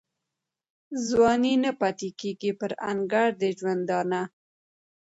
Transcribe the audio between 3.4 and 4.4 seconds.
د ژوندانه